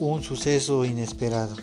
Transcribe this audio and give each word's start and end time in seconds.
Un 0.00 0.22
suceso 0.22 0.84
inesperado. 0.84 1.56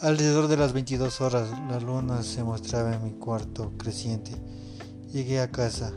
Alrededor 0.00 0.48
de 0.48 0.56
las 0.56 0.72
22 0.72 1.20
horas 1.20 1.48
la 1.68 1.78
luna 1.78 2.24
se 2.24 2.42
mostraba 2.42 2.92
en 2.92 3.04
mi 3.04 3.12
cuarto 3.12 3.70
creciente. 3.78 4.32
Llegué 5.12 5.38
a 5.38 5.52
casa. 5.52 5.92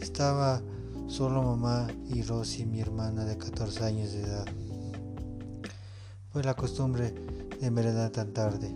Estaba 0.00 0.62
solo 1.06 1.42
mamá 1.42 1.88
y 2.08 2.22
Rosy, 2.22 2.64
mi 2.64 2.80
hermana 2.80 3.26
de 3.26 3.36
14 3.36 3.84
años 3.84 4.12
de 4.12 4.22
edad. 4.22 4.46
Fue 6.32 6.42
la 6.42 6.54
costumbre 6.54 7.12
de 7.60 7.70
merendar 7.70 8.08
tan 8.08 8.32
tarde. 8.32 8.74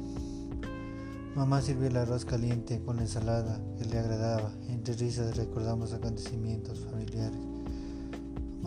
Mamá 1.37 1.63
sirvió 1.63 1.89
el 1.89 1.97
arroz 1.97 2.27
caliente 2.27 2.83
con 2.85 2.97
la 2.97 3.03
ensalada 3.03 3.63
que 3.79 3.87
le 3.87 3.99
agradaba. 3.99 4.53
Entre 4.69 4.93
risas 4.93 5.39
recordamos 5.39 5.95
acontecimientos 5.95 6.81
familiares. 6.81 7.58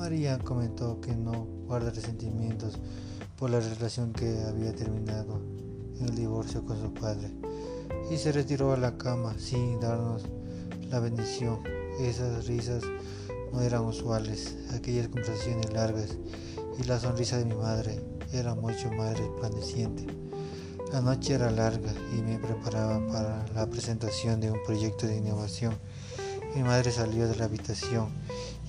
María 0.02 0.40
comentó 0.40 1.00
que 1.00 1.16
no 1.16 1.46
guarda 1.68 1.92
resentimientos 1.92 2.80
por 3.38 3.52
la 3.52 3.60
relación 3.60 4.14
que 4.14 4.42
había 4.50 4.74
terminado 4.74 5.40
en 6.00 6.10
el 6.10 6.16
divorcio 6.16 6.66
con 6.66 6.82
su 6.82 6.92
padre 6.92 7.30
y 8.10 8.18
se 8.18 8.32
retiró 8.32 8.74
a 8.74 8.78
la 8.78 8.98
cama 8.98 9.36
sin 9.38 9.80
darnos 9.80 10.24
la 10.90 11.00
bendición. 11.00 11.60
Esas 12.00 12.48
risas 12.48 12.82
no 13.54 13.62
eran 13.62 13.86
usuales, 13.86 14.58
aquellas 14.74 15.08
conversaciones 15.08 15.72
largas 15.72 16.18
y 16.80 16.84
la 16.86 17.00
sonrisa 17.00 17.38
de 17.38 17.46
mi 17.46 17.54
madre 17.54 18.04
era 18.34 18.56
mucho 18.56 18.92
más 18.94 19.16
resplandeciente. 19.20 20.08
La 20.92 21.02
noche 21.02 21.36
era 21.36 21.52
larga 21.52 21.94
y 22.18 22.24
me 22.24 22.40
preparaba 22.40 23.06
para 23.06 23.46
la 23.54 23.70
presentación 23.70 24.42
de 24.42 24.50
un 24.50 24.64
proyecto 24.66 25.06
de 25.06 25.18
innovación. 25.18 25.76
Mi 26.56 26.64
madre 26.64 26.92
salió 26.92 27.28
de 27.28 27.36
la 27.36 27.46
habitación 27.46 28.10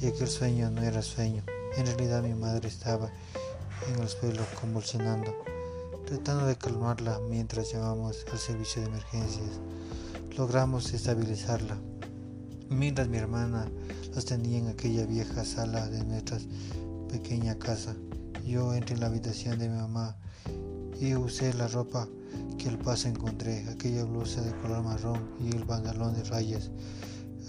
y 0.03 0.09
aquel 0.09 0.29
sueño 0.29 0.69
no 0.69 0.83
era 0.83 1.01
sueño. 1.01 1.45
En 1.77 1.87
realidad 1.87 2.25
mi 2.25 2.35
madre 2.35 2.69
estaba 2.69 3.09
en 3.89 4.03
el 4.03 4.09
suelo 4.09 4.43
convulsionando, 4.61 5.33
tratando 6.05 6.47
de 6.47 6.57
calmarla 6.57 7.21
mientras 7.31 7.73
llamamos 7.73 8.27
al 8.33 8.39
servicio 8.39 8.83
de 8.83 8.89
emergencias. 8.89 9.61
Logramos 10.37 10.93
estabilizarla. 10.93 11.77
Mientras 12.69 13.09
mi 13.09 13.19
hermana 13.19 13.71
las 14.13 14.25
tenía 14.25 14.59
en 14.59 14.69
aquella 14.69 15.07
vieja 15.07 15.45
sala 15.45 15.87
de 15.89 16.03
nuestra 16.05 16.39
pequeña 17.09 17.57
casa, 17.59 17.95
yo 18.45 18.75
entré 18.75 18.95
en 18.95 19.01
la 19.01 19.07
habitación 19.07 19.59
de 19.61 19.69
mi 19.69 19.77
mamá 19.77 20.17
y 21.01 21.15
usé 21.15 21.55
la 21.55 21.69
ropa 21.69 22.09
que 22.59 22.69
al 22.69 22.79
paso 22.79 23.07
encontré, 23.07 23.69
aquella 23.69 24.05
blusa 24.05 24.43
de 24.43 24.53
color 24.63 24.83
marrón 24.83 25.31
y 25.39 25.55
el 25.55 25.65
pantalón 25.65 26.15
de 26.15 26.25
rayas, 26.25 26.71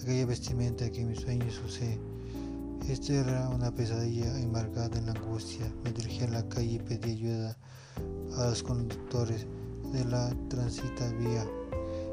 aquella 0.03 0.27
vestimenta 0.27 0.91
que 0.91 1.01
en 1.01 1.09
mis 1.09 1.21
sueños 1.21 1.59
usé. 1.65 2.12
Esto 2.89 3.13
era 3.13 3.47
una 3.47 3.73
pesadilla 3.73 4.37
embargada 4.39 4.97
en 4.97 5.05
la 5.05 5.13
angustia. 5.13 5.71
Me 5.85 5.93
dirigí 5.93 6.25
a 6.25 6.27
la 6.27 6.49
calle 6.49 6.73
y 6.73 6.79
pedí 6.79 7.11
ayuda 7.11 7.57
a 8.37 8.49
los 8.49 8.61
conductores 8.61 9.47
de 9.93 10.03
la 10.05 10.35
transita 10.49 11.09
vía, 11.13 11.47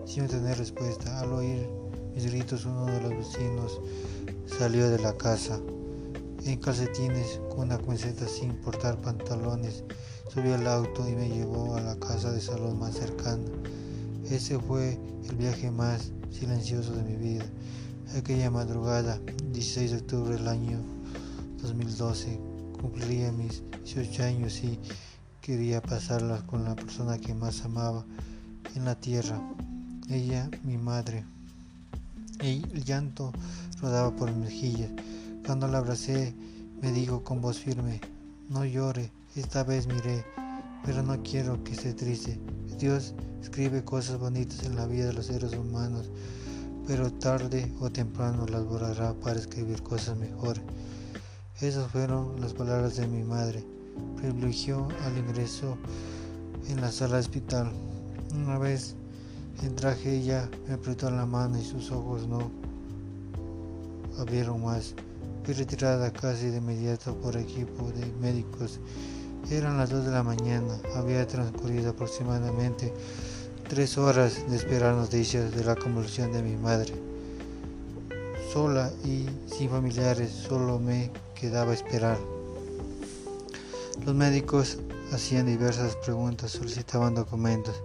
sin 0.07 0.29
tener 0.29 0.59
respuesta. 0.59 1.21
Al 1.21 1.33
oír 1.33 1.69
mis 2.15 2.25
gritos, 2.27 2.67
uno 2.67 2.87
de 2.87 3.01
los 3.01 3.11
vecinos 3.11 3.81
salió 4.47 4.89
de 4.89 5.01
la 5.01 5.17
casa 5.17 5.61
en 6.45 6.59
calcetines 6.61 7.41
con 7.51 7.67
una 7.67 7.79
camiseta 7.79 8.29
sin 8.29 8.55
portar 8.55 8.97
pantalones. 9.01 9.83
Subió 10.33 10.55
al 10.55 10.69
auto 10.69 11.07
y 11.09 11.17
me 11.17 11.29
llevó 11.29 11.75
a 11.75 11.81
la 11.81 11.97
casa 11.97 12.31
de 12.31 12.41
salud 12.41 12.75
más 12.75 12.95
cercana. 12.95 13.43
Ese 14.31 14.57
fue 14.61 15.01
el 15.29 15.35
viaje 15.35 15.73
más 15.73 16.13
silencioso 16.31 16.93
de 16.93 17.03
mi 17.03 17.17
vida. 17.17 17.45
Aquella 18.17 18.51
madrugada, 18.51 19.21
16 19.53 19.93
de 19.93 19.97
octubre 19.99 20.35
del 20.35 20.49
año 20.49 20.81
2012, 21.63 22.41
cumpliría 22.81 23.31
mis 23.31 23.63
18 23.85 24.25
años 24.25 24.65
y 24.65 24.81
quería 25.41 25.81
pasarlas 25.81 26.43
con 26.43 26.65
la 26.65 26.75
persona 26.75 27.19
que 27.19 27.35
más 27.35 27.65
amaba 27.65 28.05
en 28.75 28.85
la 28.85 28.97
tierra, 28.97 29.41
ella, 30.09 30.51
mi 30.65 30.77
madre. 30.77 31.25
El 32.41 32.85
llanto 32.85 33.33
rodaba 33.81 34.15
por 34.17 34.33
mis 34.33 34.51
mejillas. 34.51 34.91
Cuando 35.47 35.69
la 35.69 35.79
abracé, 35.79 36.35
me 36.83 36.91
dijo 36.91 37.23
con 37.23 37.41
voz 37.41 37.61
firme, 37.61 38.01
no 38.49 38.65
llore, 38.65 39.13
esta 39.37 39.63
vez 39.63 39.87
miré, 39.87 40.25
pero 40.85 41.05
no 41.05 41.23
quiero 41.23 41.63
que 41.63 41.75
esté 41.75 41.95
triste. 41.95 42.41
Dios 42.77 43.15
escribe 43.41 43.85
cosas 43.85 44.19
bonitas 44.19 44.65
en 44.65 44.75
la 44.75 44.87
vida 44.87 45.07
de 45.07 45.13
los 45.13 45.27
seres 45.27 45.53
humanos 45.53 46.11
pero 46.91 47.09
tarde 47.09 47.73
o 47.79 47.89
temprano 47.89 48.47
las 48.47 48.65
borrará 48.65 49.15
para 49.15 49.39
escribir 49.39 49.81
cosas 49.81 50.17
mejores. 50.17 50.61
Esas 51.61 51.89
fueron 51.93 52.41
las 52.41 52.53
palabras 52.53 52.97
de 52.97 53.07
mi 53.07 53.23
madre. 53.23 53.65
Privilegió 54.17 54.89
al 55.05 55.17
ingreso 55.17 55.79
en 56.69 56.81
la 56.81 56.91
sala 56.91 57.15
de 57.15 57.21
hospital. 57.21 57.71
Una 58.35 58.59
vez 58.59 58.97
en 59.63 59.77
traje 59.77 60.17
ella 60.17 60.51
me 60.67 60.75
apretó 60.75 61.13
la 61.13 61.27
mano 61.27 61.61
y 61.61 61.65
sus 61.65 61.93
ojos 61.93 62.27
no 62.27 62.51
abrieron 64.19 64.65
más. 64.65 64.97
Fui 65.45 65.55
retirada 65.55 66.13
casi 66.13 66.47
de 66.47 66.57
inmediato 66.57 67.15
por 67.21 67.37
equipo 67.37 67.89
de 67.93 68.05
médicos. 68.21 68.81
Eran 69.49 69.79
las 69.79 69.91
2 69.91 70.07
de 70.07 70.11
la 70.11 70.25
mañana. 70.25 70.77
Había 70.97 71.25
transcurrido 71.25 71.91
aproximadamente 71.91 72.93
tres 73.71 73.99
horas 73.99 74.51
de 74.51 74.57
esperar 74.57 74.97
noticias 74.97 75.55
de 75.55 75.63
la 75.63 75.77
convulsión 75.77 76.33
de 76.33 76.43
mi 76.43 76.57
madre. 76.57 76.93
Sola 78.53 78.91
y 79.05 79.27
sin 79.47 79.71
familiares, 79.71 80.33
solo 80.33 80.81
me 80.81 81.13
quedaba 81.37 81.73
esperar. 81.73 82.19
Los 84.05 84.13
médicos 84.17 84.79
hacían 85.13 85.47
diversas 85.47 85.95
preguntas, 86.05 86.51
solicitaban 86.51 87.15
documentos. 87.15 87.81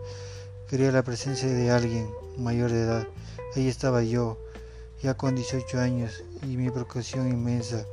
Quería 0.67 0.91
la 0.91 1.03
presencia 1.03 1.49
de 1.49 1.69
alguien 1.69 2.09
mayor 2.35 2.71
de 2.71 2.81
edad. 2.81 3.07
Ahí 3.55 3.67
estaba 3.67 4.01
yo, 4.01 4.39
ya 5.03 5.13
con 5.13 5.35
18 5.35 5.79
años, 5.79 6.23
y 6.41 6.57
mi 6.57 6.71
preocupación 6.71 7.29
inmensa. 7.29 7.85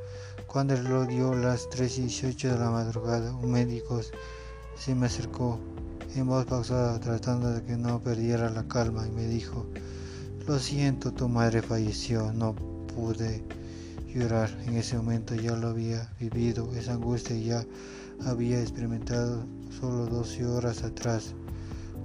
Cuando 0.47 0.73
el 0.73 0.83
reloj 0.83 1.07
dio 1.09 1.35
las 1.35 1.69
3 1.69 1.95
y 1.99 2.01
18 2.01 2.53
de 2.53 2.57
la 2.57 2.71
madrugada, 2.71 3.35
un 3.35 3.51
médico 3.51 4.01
se 4.75 4.95
me 4.95 5.05
acercó 5.05 5.59
en 6.15 6.27
voz 6.27 6.45
pausada, 6.45 6.99
tratando 6.99 7.51
de 7.51 7.63
que 7.63 7.75
no 7.75 7.99
perdiera 8.01 8.49
la 8.49 8.67
calma, 8.67 9.07
y 9.07 9.11
me 9.11 9.27
dijo, 9.27 9.65
lo 10.47 10.59
siento, 10.59 11.11
tu 11.11 11.27
madre 11.27 11.61
falleció, 11.61 12.31
no 12.33 12.55
pude 12.95 13.43
llorar. 14.13 14.49
En 14.65 14.75
ese 14.75 14.97
momento 14.97 15.35
ya 15.35 15.55
lo 15.55 15.69
había 15.69 16.11
vivido, 16.19 16.71
esa 16.75 16.93
angustia 16.93 17.35
ya 17.35 17.65
había 18.25 18.61
experimentado 18.61 19.45
solo 19.79 20.05
12 20.05 20.45
horas 20.45 20.83
atrás. 20.83 21.33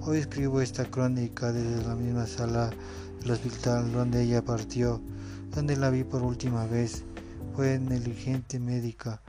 Hoy 0.01 0.19
escribo 0.19 0.61
esta 0.61 0.85
crónica 0.85 1.51
desde 1.51 1.85
la 1.85 1.95
misma 1.95 2.25
sala 2.25 2.71
del 3.21 3.31
hospital 3.31 3.91
donde 3.91 4.23
ella 4.23 4.43
partió, 4.43 5.01
donde 5.53 5.75
la 5.75 5.89
vi 5.89 6.03
por 6.03 6.23
última 6.23 6.65
vez. 6.65 7.03
Fue 7.55 7.77
negligente 7.77 8.59
médica 8.59 9.21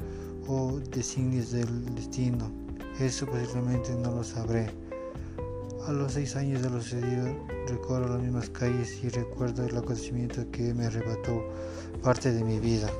o 0.46 0.78
designios 0.78 1.50
del 1.50 1.94
destino. 1.96 2.59
Eso 3.00 3.24
posiblemente 3.24 3.94
no 3.94 4.10
lo 4.10 4.22
sabré. 4.22 4.68
A 5.86 5.92
los 5.92 6.12
seis 6.12 6.36
años 6.36 6.60
de 6.60 6.68
lo 6.68 6.82
sucedido, 6.82 7.34
recorro 7.66 8.06
las 8.06 8.20
mismas 8.20 8.50
calles 8.50 9.02
y 9.02 9.08
recuerdo 9.08 9.64
el 9.64 9.74
acontecimiento 9.74 10.44
que 10.50 10.74
me 10.74 10.84
arrebató 10.84 11.42
parte 12.02 12.30
de 12.30 12.44
mi 12.44 12.60
vida. 12.60 12.90